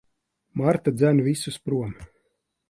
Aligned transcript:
Marta 0.61 0.89
dzen 0.97 1.17
visus 1.27 1.57
prom. 1.69 1.93